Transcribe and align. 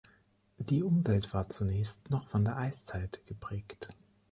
Die 0.57 0.81
Umwelt 0.81 1.31
war 1.31 1.49
zunächst 1.51 2.09
noch 2.09 2.25
von 2.27 2.43
der 2.43 2.57
Eiszeit 2.57 3.23
geprägt. 3.27 3.89